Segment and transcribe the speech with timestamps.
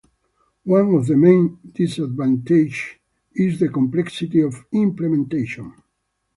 [0.63, 2.75] One of the main disadvantages
[3.35, 5.75] is the complexity of implementation.